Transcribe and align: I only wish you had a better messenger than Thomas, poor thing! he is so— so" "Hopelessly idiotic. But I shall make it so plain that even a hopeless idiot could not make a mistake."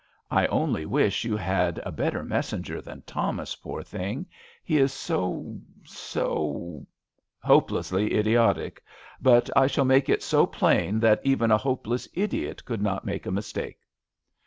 I 0.31 0.47
only 0.47 0.83
wish 0.87 1.25
you 1.25 1.37
had 1.37 1.79
a 1.85 1.91
better 1.91 2.23
messenger 2.23 2.81
than 2.81 3.03
Thomas, 3.03 3.55
poor 3.55 3.83
thing! 3.83 4.25
he 4.63 4.79
is 4.79 4.91
so— 4.91 5.59
so" 5.83 6.87
"Hopelessly 7.43 8.17
idiotic. 8.17 8.81
But 9.21 9.51
I 9.55 9.67
shall 9.67 9.85
make 9.85 10.09
it 10.09 10.23
so 10.23 10.47
plain 10.47 10.99
that 11.01 11.21
even 11.23 11.51
a 11.51 11.57
hopeless 11.59 12.07
idiot 12.15 12.65
could 12.65 12.81
not 12.81 13.05
make 13.05 13.27
a 13.27 13.31
mistake." 13.31 13.77